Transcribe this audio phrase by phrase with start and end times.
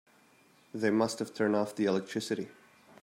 [0.73, 2.47] They must have turned off the electricity.